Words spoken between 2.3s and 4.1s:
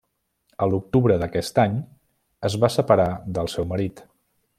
es va separar del seu marit.